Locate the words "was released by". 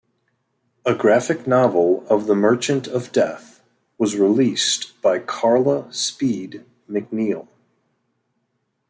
3.99-5.19